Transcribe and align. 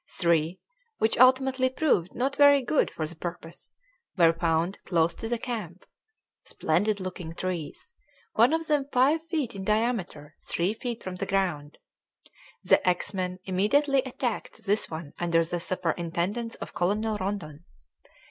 Three 0.19 0.59
which 0.97 1.15
ultimately 1.19 1.69
proved 1.69 2.15
not 2.15 2.35
very 2.35 2.63
good 2.63 2.89
for 2.89 3.05
the 3.05 3.13
purpose 3.15 3.77
were 4.17 4.33
found 4.33 4.83
close 4.83 5.13
to 5.13 5.37
camp; 5.37 5.85
splendid 6.43 6.99
looking 6.99 7.35
trees, 7.35 7.93
one 8.33 8.51
of 8.51 8.65
them 8.65 8.87
five 8.91 9.21
feet 9.23 9.53
in 9.53 9.63
diameter 9.63 10.35
three 10.43 10.73
feet 10.73 11.03
from 11.03 11.17
the 11.17 11.27
ground. 11.27 11.77
The 12.63 12.83
axemen 12.89 13.37
immediately 13.45 14.01
attacked 14.01 14.65
this 14.65 14.89
one 14.89 15.13
under 15.19 15.45
the 15.45 15.59
superintendence 15.59 16.55
of 16.55 16.73
Colonel 16.73 17.17
Rondon. 17.19 17.63